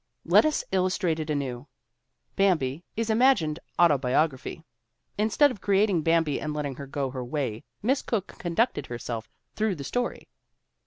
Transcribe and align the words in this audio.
Let 0.25 0.45
us 0.45 0.63
illustrate 0.71 1.19
it 1.19 1.29
anew. 1.29 1.67
Bambi 2.35 2.83
is 2.97 3.11
imagined 3.11 3.59
autobiog 3.77 4.31
raphy. 4.31 4.63
Instead 5.15 5.51
of 5.51 5.61
creating 5.61 6.01
Bambi 6.01 6.41
and 6.41 6.55
letting 6.55 6.73
her 6.77 6.87
go 6.87 7.11
her 7.11 7.23
way 7.23 7.63
Miss 7.83 8.01
Cooke 8.01 8.33
conducted 8.39 8.87
herself 8.87 9.29
through 9.55 9.75
the 9.75 9.83
story. 9.83 10.27